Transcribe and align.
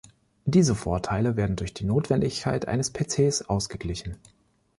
Diese 0.45 0.73
Vorteile 0.73 1.35
werden 1.37 1.55
durch 1.55 1.75
die 1.75 1.85
Notwendigkeit 1.85 2.67
eines 2.67 2.91
PCs 2.91 3.43
ausgeglichen. 3.43 4.17